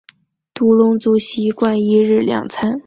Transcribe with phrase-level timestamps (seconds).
[0.55, 2.79] 独龙族习惯一日两餐。